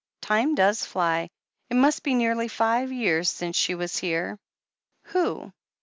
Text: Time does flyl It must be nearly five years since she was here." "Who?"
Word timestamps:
Time 0.23 0.55
does 0.55 0.81
flyl 0.83 1.27
It 1.69 1.75
must 1.75 2.01
be 2.01 2.15
nearly 2.15 2.47
five 2.47 2.91
years 2.91 3.29
since 3.29 3.55
she 3.55 3.75
was 3.75 3.97
here." 3.99 4.39
"Who?" 5.03 5.53